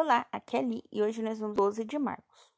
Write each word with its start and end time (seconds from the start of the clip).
Olá, 0.00 0.24
aqui 0.30 0.56
é 0.56 0.62
Li 0.62 0.84
e 0.92 1.02
hoje 1.02 1.20
nós 1.20 1.40
vamos 1.40 1.56
12 1.56 1.84
de 1.84 1.98
Marcos. 1.98 2.52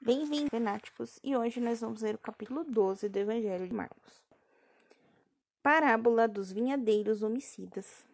Bem-vindos, 0.00 0.48
fanáticos, 0.48 1.20
e 1.22 1.36
hoje 1.36 1.60
nós 1.60 1.82
vamos 1.82 2.00
ler 2.00 2.14
o 2.14 2.18
capítulo 2.18 2.64
12 2.64 3.10
do 3.10 3.18
Evangelho 3.18 3.68
de 3.68 3.74
Marcos. 3.74 4.24
Parábola 5.62 6.26
dos 6.26 6.50
vinhadeiros 6.50 7.22
homicidas. 7.22 8.06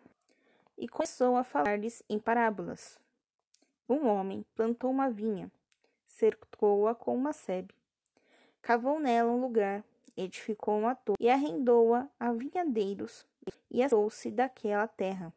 E 0.77 0.89
começou 0.89 1.37
a 1.37 1.45
falar-lhes 1.45 2.03
em 2.11 2.19
parábolas. 2.19 2.98
Um 3.89 4.09
homem 4.09 4.45
plantou 4.57 4.91
uma 4.91 5.09
vinha, 5.09 5.53
cercou-a 6.09 6.96
com 6.96 7.14
uma 7.14 7.32
sebe, 7.32 7.73
cavou 8.65 8.98
nela 8.98 9.30
um 9.30 9.43
lugar, 9.43 9.84
edificou 10.16 10.79
uma 10.79 10.95
torre 10.95 11.19
e 11.20 11.29
arrendou-a 11.29 12.09
a 12.19 12.33
vinhadeiros 12.33 13.27
e 13.71 13.83
assou-se 13.83 14.30
daquela 14.30 14.88
terra. 14.88 15.30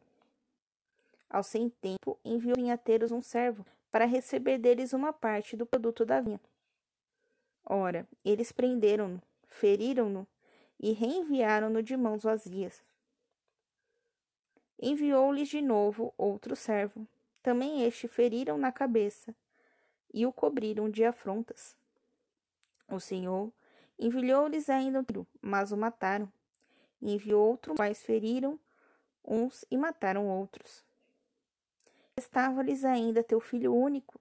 Ao 1.28 1.42
sem 1.42 1.68
tempo, 1.68 2.18
enviou 2.24 2.56
vinhateiros 2.56 3.12
um 3.12 3.20
servo 3.20 3.66
para 3.90 4.06
receber 4.06 4.56
deles 4.56 4.94
uma 4.94 5.12
parte 5.12 5.58
do 5.58 5.66
produto 5.66 6.06
da 6.06 6.22
vinha. 6.22 6.40
Ora, 7.66 8.08
eles 8.24 8.50
prenderam-no, 8.50 9.20
feriram-no 9.46 10.26
e 10.80 10.92
reenviaram-no 10.92 11.82
de 11.82 11.98
mãos 11.98 12.22
vazias. 12.22 12.82
Enviou-lhes 14.80 15.48
de 15.48 15.60
novo 15.60 16.14
outro 16.16 16.56
servo. 16.56 17.06
Também 17.42 17.82
este 17.82 18.08
feriram 18.08 18.56
na 18.56 18.72
cabeça 18.72 19.34
e 20.14 20.24
o 20.24 20.32
cobriram 20.32 20.88
de 20.88 21.04
afrontas. 21.04 21.76
O 22.88 22.98
Senhor 22.98 23.52
enviou-lhes 23.98 24.70
ainda 24.70 25.00
um 25.00 25.26
mas 25.42 25.72
o 25.72 25.76
mataram. 25.76 26.30
E 27.00 27.12
enviou 27.12 27.46
outro, 27.46 27.74
quais 27.74 28.02
feriram 28.02 28.58
uns 29.24 29.64
e 29.70 29.76
mataram 29.76 30.26
outros. 30.26 30.82
Estava-lhes 32.16 32.84
ainda 32.84 33.22
teu 33.22 33.38
filho 33.38 33.74
único, 33.74 34.18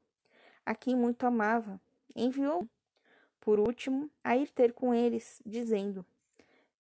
a 0.66 0.75
quem 0.75 0.95
muito 0.95 1.25
amava. 1.25 1.80
Enviou, 2.16 2.67
por 3.39 3.59
último, 3.59 4.11
a 4.23 4.36
ir 4.36 4.50
ter 4.52 4.73
com 4.73 4.94
eles, 4.94 5.42
dizendo: 5.45 6.05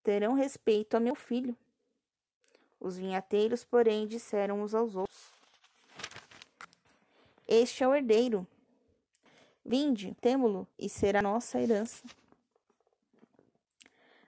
Terão 0.03 0.33
respeito 0.33 0.95
a 0.95 0.99
meu 0.99 1.15
filho. 1.15 1.55
Os 2.79 2.97
vinhateiros, 2.97 3.63
porém, 3.63 4.05
disseram 4.05 4.61
uns 4.61 4.75
aos 4.75 4.95
outros: 4.95 5.31
Este 7.47 7.83
é 7.83 7.87
o 7.87 7.95
herdeiro. 7.95 8.45
Vinde, 9.69 10.15
temo-lo, 10.21 10.65
e 10.79 10.87
será 10.87 11.21
nossa 11.21 11.59
herança. 11.59 12.01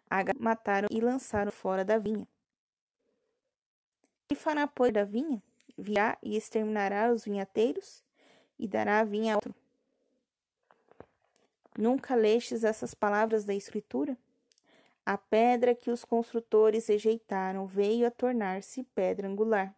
Aga 0.10 0.34
mataram 0.38 0.90
e 0.92 1.00
lançaram 1.00 1.50
fora 1.50 1.86
da 1.86 1.98
vinha. 1.98 2.28
E 4.30 4.36
fará 4.36 4.68
pois 4.68 4.92
da 4.92 5.06
vinha? 5.06 5.42
Virá 5.78 6.18
e 6.22 6.36
exterminará 6.36 7.10
os 7.10 7.24
vinhateiros, 7.24 8.04
e 8.60 8.68
dará 8.68 9.00
a 9.00 9.06
vinha 9.06 9.36
a 9.36 9.38
outro. 9.38 9.56
Nunca 11.78 12.16
lestes 12.16 12.66
essas 12.66 12.94
palavras 12.94 13.46
da 13.46 13.54
Escritura? 13.54 14.18
A 15.06 15.18
pedra 15.18 15.74
que 15.74 15.90
os 15.90 16.04
construtores 16.04 16.88
rejeitaram 16.88 17.66
veio 17.66 18.06
a 18.06 18.12
tornar-se 18.12 18.84
pedra 18.94 19.30
angular. 19.30 19.74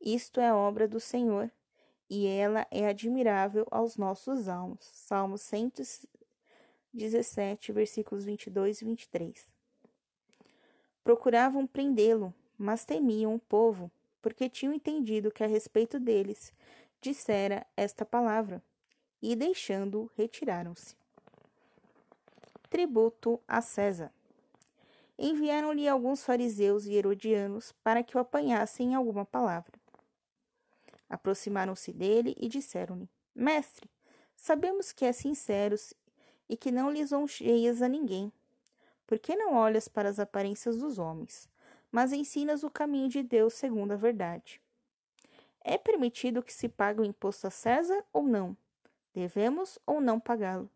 Isto 0.00 0.40
é 0.40 0.52
obra 0.52 0.88
do 0.88 0.98
Senhor, 0.98 1.48
e 2.08 2.26
ela 2.26 2.66
é 2.70 2.88
admirável 2.88 3.66
aos 3.70 3.96
nossos 3.96 4.48
almos. 4.48 4.84
Salmo 4.92 5.38
117, 5.38 7.72
versículos 7.72 8.24
22 8.24 8.82
e 8.82 8.84
23. 8.84 9.48
Procuravam 11.02 11.66
prendê-lo, 11.66 12.32
mas 12.56 12.84
temiam 12.84 13.34
o 13.34 13.38
povo, 13.38 13.90
porque 14.22 14.48
tinham 14.48 14.72
entendido 14.72 15.30
que 15.30 15.44
a 15.44 15.46
respeito 15.46 16.00
deles 16.00 16.52
dissera 17.00 17.66
esta 17.76 18.06
palavra, 18.06 18.62
e 19.20 19.36
deixando-o, 19.36 20.10
retiraram-se. 20.16 20.96
Tributo 22.70 23.38
a 23.46 23.60
César. 23.60 24.10
Enviaram-lhe 25.18 25.86
alguns 25.86 26.24
fariseus 26.24 26.86
e 26.86 26.94
herodianos 26.94 27.72
para 27.84 28.02
que 28.02 28.16
o 28.16 28.20
apanhassem 28.20 28.92
em 28.92 28.94
alguma 28.94 29.24
palavra. 29.24 29.83
Aproximaram-se 31.08 31.92
dele 31.92 32.34
e 32.38 32.48
disseram-lhe: 32.48 33.08
Mestre, 33.34 33.90
sabemos 34.36 34.92
que 34.92 35.04
é 35.04 35.12
sincero 35.12 35.76
e 36.48 36.56
que 36.56 36.70
não 36.70 36.90
lisonjeias 36.90 37.82
a 37.82 37.88
ninguém. 37.88 38.32
Por 39.06 39.18
que 39.18 39.36
não 39.36 39.54
olhas 39.54 39.86
para 39.88 40.08
as 40.08 40.18
aparências 40.18 40.78
dos 40.78 40.98
homens, 40.98 41.48
mas 41.92 42.12
ensinas 42.12 42.62
o 42.64 42.70
caminho 42.70 43.08
de 43.08 43.22
Deus 43.22 43.54
segundo 43.54 43.92
a 43.92 43.96
verdade? 43.96 44.60
É 45.60 45.78
permitido 45.78 46.42
que 46.42 46.52
se 46.52 46.68
pague 46.68 47.00
o 47.00 47.04
imposto 47.04 47.46
a 47.46 47.50
César 47.50 48.04
ou 48.12 48.22
não? 48.22 48.56
Devemos 49.14 49.78
ou 49.86 50.00
não 50.00 50.18
pagá-lo? 50.18 50.68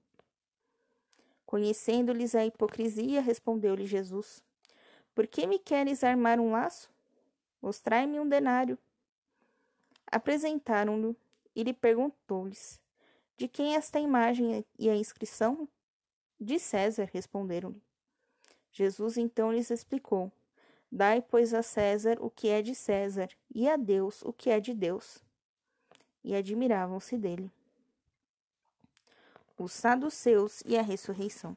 Conhecendo-lhes 1.44 2.34
a 2.34 2.44
hipocrisia, 2.44 3.20
respondeu-lhe 3.20 3.86
Jesus: 3.86 4.42
Por 5.14 5.26
que 5.26 5.46
me 5.46 5.58
queres 5.58 6.04
armar 6.04 6.38
um 6.38 6.52
laço? 6.52 6.90
Mostrai-me 7.60 8.20
um 8.20 8.28
denário. 8.28 8.78
Apresentaram-no 10.10 11.16
e 11.54 11.62
lhe 11.62 11.72
perguntou-lhes: 11.72 12.80
De 13.36 13.46
quem 13.48 13.74
esta 13.74 14.00
imagem 14.00 14.64
e 14.78 14.88
a 14.88 14.96
inscrição? 14.96 15.68
De 16.40 16.58
César, 16.58 17.08
responderam-lhe. 17.12 17.82
Jesus 18.72 19.16
então 19.16 19.52
lhes 19.52 19.70
explicou: 19.70 20.32
Dai, 20.90 21.20
pois, 21.20 21.52
a 21.52 21.62
César 21.62 22.16
o 22.20 22.30
que 22.30 22.48
é 22.48 22.62
de 22.62 22.74
César, 22.74 23.28
e 23.54 23.68
a 23.68 23.76
Deus 23.76 24.22
o 24.22 24.32
que 24.32 24.50
é 24.50 24.60
de 24.60 24.72
Deus. 24.72 25.22
E 26.24 26.34
admiravam-se 26.34 27.16
dele 27.16 27.50
os 29.58 29.72
saduceus 29.72 30.62
e 30.64 30.78
a 30.78 30.82
ressurreição. 30.82 31.56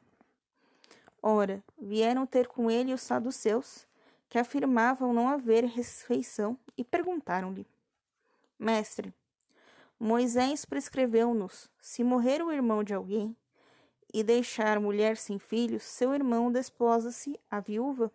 Ora, 1.22 1.62
vieram 1.80 2.26
ter 2.26 2.48
com 2.48 2.68
ele 2.68 2.92
os 2.92 3.00
saduceus, 3.00 3.86
que 4.28 4.38
afirmavam 4.38 5.12
não 5.12 5.28
haver 5.28 5.64
ressurreição, 5.64 6.58
e 6.76 6.82
perguntaram-lhe: 6.82 7.64
Mestre, 8.62 9.12
Moisés 9.98 10.64
prescreveu-nos: 10.64 11.68
se 11.80 12.04
morrer 12.04 12.40
o 12.40 12.52
irmão 12.52 12.84
de 12.84 12.94
alguém 12.94 13.36
e 14.14 14.22
deixar 14.22 14.78
mulher 14.78 15.16
sem 15.16 15.36
filhos, 15.36 15.82
seu 15.82 16.14
irmão 16.14 16.52
desposa-se 16.52 17.40
a 17.50 17.58
viúva 17.58 18.08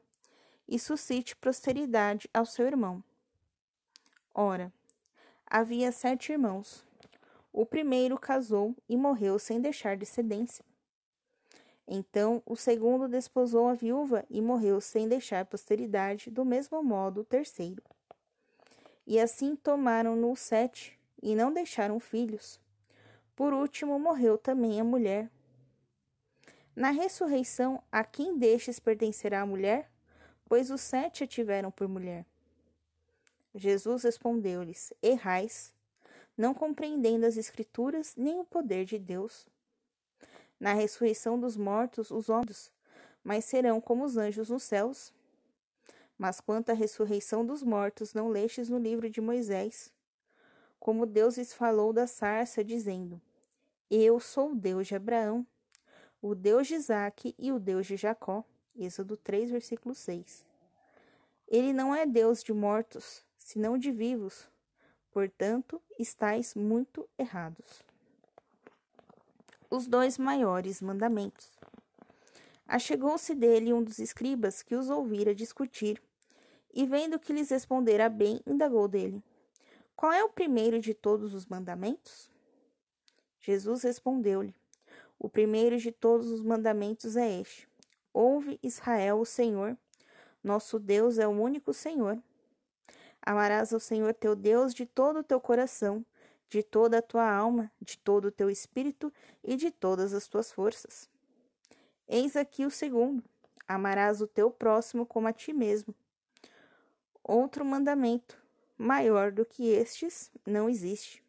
e 0.66 0.80
suscite 0.80 1.36
posteridade 1.36 2.30
ao 2.34 2.46
seu 2.46 2.66
irmão. 2.66 3.04
Ora, 4.34 4.72
havia 5.46 5.92
sete 5.92 6.32
irmãos. 6.32 6.82
O 7.52 7.66
primeiro 7.66 8.18
casou 8.18 8.74
e 8.88 8.96
morreu 8.96 9.38
sem 9.38 9.60
deixar 9.60 9.98
descendência. 9.98 10.64
Então 11.86 12.42
o 12.46 12.56
segundo 12.56 13.10
desposou 13.10 13.68
a 13.68 13.74
viúva 13.74 14.24
e 14.30 14.42
morreu 14.42 14.80
sem 14.80 15.10
deixar 15.10 15.46
posteridade, 15.46 16.32
do 16.32 16.46
mesmo 16.46 16.82
modo 16.82 17.20
o 17.20 17.26
terceiro. 17.26 17.84
E 19.08 19.20
assim 19.20 19.56
tomaram-no 19.56 20.36
sete, 20.36 21.00
e 21.24 21.34
não 21.34 21.52
deixaram 21.52 22.00
filhos. 22.00 22.60
Por 23.36 23.54
último 23.54 23.98
morreu 23.98 24.38
também 24.38 24.80
a 24.80 24.84
mulher. 24.84 25.32
Na 26.76 26.92
ressurreição, 26.92 27.82
a 27.92 28.04
quem 28.04 28.38
destes 28.38 28.80
pertencerá 28.80 29.42
a 29.42 29.46
mulher? 29.46 29.90
Pois 30.46 30.70
os 30.70 30.82
sete 30.82 31.24
a 31.24 31.28
tiveram 31.28 31.72
por 31.72 31.88
mulher. 31.88 32.26
Jesus 33.56 34.04
respondeu-lhes: 34.04 34.94
Errais 35.02 35.74
não 36.38 36.54
compreendendo 36.54 37.26
as 37.26 37.36
Escrituras 37.36 38.14
nem 38.16 38.40
o 38.40 38.46
poder 38.46 38.86
de 38.86 39.00
Deus. 39.00 39.48
Na 40.60 40.74
ressurreição 40.74 41.40
dos 41.40 41.58
mortos, 41.58 42.12
os 42.12 42.30
homens, 42.30 42.72
mas 43.24 43.46
serão 43.46 43.82
como 43.82 44.06
os 44.06 44.18
anjos 44.18 44.50
nos 44.50 44.64
céus. 44.64 45.12
Mas 46.18 46.40
quanto 46.40 46.72
à 46.72 46.74
ressurreição 46.74 47.46
dos 47.46 47.64
mortos, 47.64 48.14
não 48.14 48.30
lestes 48.30 48.70
no 48.70 48.80
livro 48.80 49.10
de 49.10 49.22
Moisés, 49.22 49.92
como 50.80 51.06
Deus 51.06 51.38
lhes 51.38 51.54
falou 51.54 51.94
da 51.94 52.08
sarça, 52.08 52.64
dizendo: 52.64 53.22
Eu 53.90 54.20
sou 54.20 54.52
o 54.52 54.56
Deus 54.56 54.88
de 54.88 54.96
Abraão, 54.96 55.46
o 56.22 56.34
Deus 56.34 56.68
de 56.68 56.76
Isaque 56.76 57.36
e 57.38 57.52
o 57.52 57.60
Deus 57.60 57.86
de 57.86 57.98
Jacó. 57.98 58.44
Êxodo 58.76 59.18
3, 59.18 59.50
versículo 59.50 59.96
6. 59.96 60.46
Ele 61.48 61.74
não 61.74 61.96
é 61.96 62.06
Deus 62.06 62.44
de 62.44 62.54
mortos, 62.54 63.24
senão 63.38 63.78
de 63.78 63.92
vivos, 63.92 64.48
Portanto, 65.18 65.82
estáis 65.98 66.54
muito 66.54 67.10
errados. 67.18 67.82
Os 69.68 69.88
dois 69.88 70.16
maiores 70.16 70.80
mandamentos. 70.80 71.52
Achegou-se 72.68 73.34
dele 73.34 73.74
um 73.74 73.82
dos 73.82 73.98
escribas 73.98 74.62
que 74.62 74.76
os 74.76 74.92
ouvira 74.92 75.34
discutir, 75.34 76.00
e 76.74 76.86
vendo 76.86 77.20
que 77.20 77.34
lhes 77.34 77.50
respondera 77.50 78.10
bem, 78.10 78.42
indagou 78.46 78.88
dele: 78.88 79.24
Qual 79.96 80.12
é 80.12 80.24
o 80.24 80.30
primeiro 80.30 80.80
de 80.80 80.94
todos 80.94 81.34
os 81.34 81.46
mandamentos? 81.46 82.30
Jesus 83.40 83.84
respondeu-lhe: 83.84 84.54
O 85.18 85.30
primeiro 85.30 85.78
de 85.78 85.92
todos 85.92 86.30
os 86.30 86.44
mandamentos 86.44 87.16
é 87.16 87.40
este: 87.40 87.68
Ouve, 88.14 88.60
Israel, 88.62 89.20
o 89.20 89.26
Senhor, 89.26 89.78
nosso 90.44 90.80
Deus 90.80 91.18
é 91.18 91.28
o 91.28 91.32
único 91.32 91.74
Senhor. 91.74 92.22
Amarás 93.22 93.74
ao 93.74 93.80
Senhor 93.80 94.14
teu 94.14 94.36
Deus 94.36 94.74
de 94.74 94.86
todo 94.86 95.20
o 95.20 95.24
teu 95.24 95.40
coração, 95.40 96.06
de 96.50 96.64
toda 96.64 97.00
a 97.00 97.02
tua 97.02 97.30
alma, 97.30 97.72
de 97.82 97.98
todo 97.98 98.26
o 98.26 98.32
teu 98.32 98.50
espírito 98.50 99.12
e 99.44 99.56
de 99.56 99.70
todas 99.70 100.14
as 100.14 100.28
tuas 100.28 100.52
forças. 100.52 101.10
Eis 102.08 102.36
aqui 102.36 102.66
o 102.66 102.72
segundo: 102.72 103.24
amarás 103.68 104.22
o 104.22 104.28
teu 104.28 104.50
próximo 104.50 105.06
como 105.06 105.28
a 105.28 105.34
ti 105.34 105.52
mesmo. 105.52 105.94
Outro 107.28 107.66
mandamento, 107.66 108.42
maior 108.78 109.34
do 109.34 109.44
que 109.44 109.68
estes, 109.68 110.32
não 110.46 110.70
existe. 110.70 111.22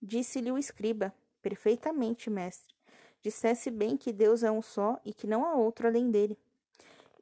Disse-lhe 0.00 0.52
o 0.52 0.56
escriba: 0.56 1.12
Perfeitamente, 1.42 2.30
mestre. 2.30 2.72
Dissesse 3.20 3.68
bem 3.68 3.96
que 3.96 4.12
Deus 4.12 4.44
é 4.44 4.50
um 4.50 4.62
só 4.62 5.00
e 5.04 5.12
que 5.12 5.26
não 5.26 5.44
há 5.44 5.54
outro 5.54 5.88
além 5.88 6.08
dele. 6.08 6.38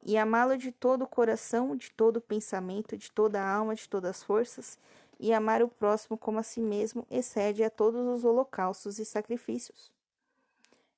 E 0.03 0.15
amá-lo 0.15 0.55
de 0.55 0.71
todo 0.71 1.05
o 1.05 1.07
coração, 1.07 1.75
de 1.75 1.89
todo 1.89 2.17
o 2.17 2.21
pensamento, 2.21 2.95
de 2.95 3.11
toda 3.11 3.41
a 3.41 3.51
alma, 3.51 3.73
de 3.73 3.89
todas 3.89 4.11
as 4.11 4.21
forças, 4.21 4.77
e 5.19 5.33
amar 5.33 5.63
o 5.63 5.67
próximo 5.67 6.19
como 6.19 6.37
a 6.37 6.43
si 6.43 6.61
mesmo 6.61 7.03
excede 7.09 7.63
a 7.63 7.69
todos 7.71 8.05
os 8.05 8.23
holocaustos 8.23 8.99
e 8.99 9.05
sacrifícios. 9.05 9.91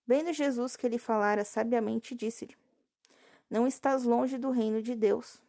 Vendo 0.05 0.33
Jesus 0.33 0.75
que 0.75 0.85
ele 0.85 0.97
falara 0.97 1.45
sabiamente, 1.45 2.13
disse-lhe: 2.13 2.57
Não 3.49 3.65
estás 3.65 4.03
longe 4.03 4.37
do 4.37 4.49
reino 4.51 4.81
de 4.81 4.95
Deus. 4.95 5.46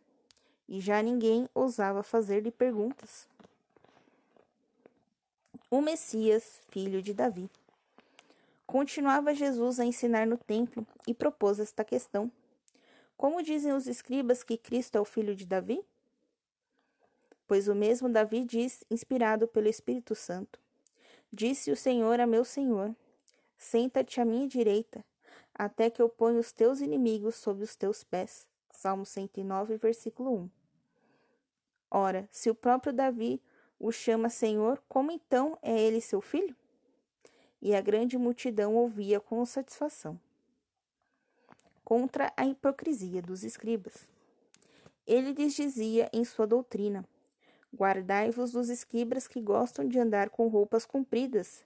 E 0.69 0.81
já 0.81 1.00
ninguém 1.03 1.49
ousava 1.55 2.03
fazer-lhe 2.03 2.50
perguntas. 2.50 3.26
O 5.70 5.81
Messias, 5.81 6.61
filho 6.70 7.00
de 7.03 7.15
Davi. 7.15 7.50
Continuava 8.67 9.35
Jesus 9.35 9.81
a 9.81 9.85
ensinar 9.85 10.26
no 10.26 10.37
templo 10.37 10.87
e 11.06 11.15
propôs 11.15 11.59
esta 11.59 11.82
questão: 11.82 12.31
Como 13.17 13.43
dizem 13.43 13.73
os 13.73 13.87
escribas 13.87 14.43
que 14.43 14.59
Cristo 14.59 14.97
é 14.97 15.00
o 15.00 15.06
filho 15.06 15.35
de 15.35 15.47
Davi? 15.47 15.82
Pois 17.47 17.67
o 17.67 17.75
mesmo 17.75 18.11
Davi 18.11 18.44
diz, 18.44 18.85
inspirado 18.91 19.49
pelo 19.49 19.69
Espírito 19.69 20.14
Santo: 20.14 20.61
Disse 21.32 21.71
o 21.71 21.76
Senhor 21.76 22.21
a 22.21 22.26
meu 22.26 22.44
Senhor: 22.44 22.94
Senta-te 23.56 24.21
à 24.21 24.25
minha 24.25 24.47
direita, 24.47 25.03
até 25.55 25.88
que 25.88 26.03
eu 26.03 26.09
ponha 26.09 26.38
os 26.38 26.53
teus 26.53 26.81
inimigos 26.81 27.37
sob 27.37 27.62
os 27.62 27.75
teus 27.75 28.05
pés. 28.05 28.47
Salmo 28.71 29.06
109, 29.06 29.76
versículo 29.76 30.35
1. 30.44 30.58
Ora, 31.90 32.29
se 32.31 32.50
o 32.50 32.55
próprio 32.55 32.93
Davi 32.93 33.40
o 33.79 33.93
chama 33.93 34.29
Senhor, 34.29 34.82
como 34.88 35.11
então 35.11 35.58
é 35.62 35.79
ele 35.81 36.00
seu 36.00 36.20
filho? 36.20 36.55
E 37.62 37.75
a 37.75 37.81
grande 37.81 38.19
multidão 38.19 38.75
ouvia 38.75 39.20
com 39.20 39.44
satisfação. 39.44 40.19
Contra 41.85 42.32
a 42.37 42.44
hipocrisia 42.44 43.23
dos 43.23 43.44
escribas. 43.44 44.08
Ele 45.06 45.32
lhes 45.32 45.55
dizia 45.55 46.11
em 46.12 46.25
sua 46.25 46.46
doutrina: 46.46 47.05
Guardai-vos 47.75 48.52
dos 48.52 48.69
escribas 48.69 49.26
que 49.26 49.40
gostam 49.40 49.88
de 49.88 49.99
andar 49.99 50.29
com 50.29 50.49
roupas 50.49 50.85
compridas, 50.85 51.64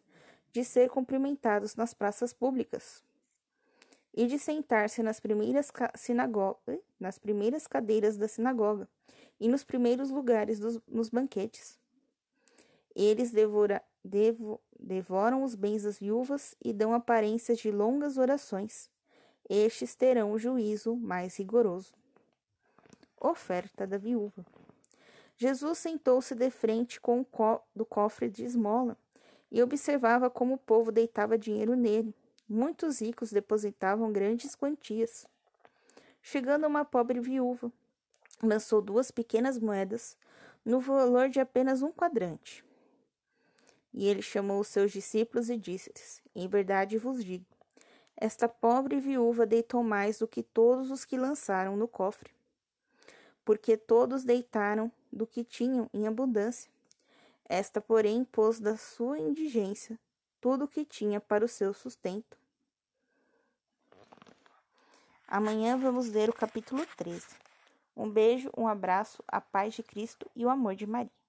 de 0.53 0.65
ser 0.65 0.89
cumprimentados 0.91 1.75
nas 1.75 1.93
praças 1.93 2.33
públicas 2.33 3.03
e 4.15 4.27
de 4.27 4.39
sentar-se 4.39 5.03
nas 5.03 5.19
primeiras 5.19 5.73
nas 7.01 7.19
primeiras 7.19 7.67
cadeiras 7.67 8.17
da 8.17 8.29
sinagoga 8.29 8.87
e 9.43 9.49
nos 9.49 9.65
primeiros 9.65 10.09
lugares 10.09 10.61
dos, 10.61 10.79
nos 10.87 11.09
banquetes. 11.09 11.77
Eles 12.95 13.33
devora, 13.33 13.83
devo, 14.05 14.61
devoram 14.79 15.43
os 15.43 15.57
bens 15.57 15.83
das 15.83 15.99
viúvas 15.99 16.55
e 16.65 16.73
dão 16.73 16.95
aparências 16.95 17.59
de 17.59 17.73
longas 17.73 18.17
orações. 18.17 18.89
Estes 19.51 19.97
terão 19.97 20.31
o 20.31 20.39
juízo 20.39 20.95
mais 20.95 21.37
rigoroso. 21.37 21.93
Oferta 23.21 23.85
da 23.85 23.99
viúva. 23.99 24.47
Jesus 25.37 25.79
sentou-se 25.79 26.37
de 26.37 26.49
frente 26.49 27.01
com 27.01 27.21
o 27.21 27.25
co 27.25 27.61
do 27.75 27.85
cofre 27.85 28.31
de 28.31 28.45
esmola 28.45 28.97
e 29.51 29.61
observava 29.61 30.31
como 30.31 30.55
o 30.55 30.59
povo 30.59 30.93
deitava 30.93 31.37
dinheiro 31.37 31.75
nele. 31.75 32.15
Muitos 32.49 33.01
ricos 33.01 33.33
depositavam 33.33 34.13
grandes 34.13 34.55
quantias. 34.55 35.27
Chegando 36.23 36.69
uma 36.69 36.85
pobre 36.85 37.19
viúva, 37.19 37.73
lançou 38.43 38.83
duas 38.83 39.11
pequenas 39.11 39.59
moedas, 39.59 40.17
no 40.65 40.81
valor 40.81 41.29
de 41.29 41.41
apenas 41.41 41.83
um 41.83 41.93
quadrante. 41.93 42.65
E 43.95 44.07
ele 44.07 44.23
chamou 44.23 44.61
os 44.61 44.69
seus 44.69 44.91
discípulos 44.91 45.49
e 45.49 45.57
disse-lhes: 45.57 46.21
Em 46.35 46.49
verdade 46.49 46.99
vos 46.99 47.25
digo, 47.25 47.45
esta 48.17 48.49
pobre 48.49 48.99
viúva 49.01 49.47
deitou 49.47 49.83
mais 49.83 50.19
do 50.19 50.27
que 50.27 50.43
todos 50.43 50.91
os 50.91 51.05
que 51.05 51.17
lançaram 51.17 51.77
no 51.77 51.87
cofre, 51.87 52.31
porque 53.45 53.77
todos 53.77 54.25
deitaram 54.25 54.91
do 55.13 55.27
que 55.27 55.45
tinham 55.45 55.89
em 55.93 56.07
abundância. 56.07 56.71
Esta, 57.45 57.81
porém, 57.81 58.25
pôs 58.25 58.59
da 58.59 58.77
sua 58.77 59.19
indigência 59.19 59.99
tudo 60.41 60.65
o 60.65 60.69
que 60.69 60.85
tinha 60.85 61.21
para 61.21 61.45
o 61.45 61.49
seu 61.49 61.75
sustento. 61.75 62.39
Amanhã 65.29 65.77
vamos 65.77 66.09
ler 66.09 66.31
o 66.31 66.33
capítulo 66.33 66.85
13. 66.97 67.52
Um 67.97 68.11
beijo, 68.11 68.51
um 68.57 68.67
abraço, 68.67 69.23
a 69.29 69.41
paz 69.41 69.75
de 69.75 69.83
Cristo 69.83 70.31
e 70.35 70.45
o 70.45 70.51
amor 70.51 70.75
de 70.75 70.87
Maria. 70.87 71.22